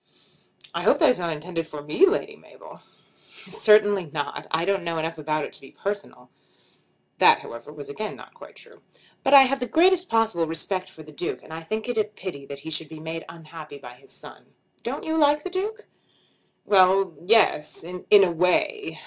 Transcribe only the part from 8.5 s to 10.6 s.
true. "But I have the greatest possible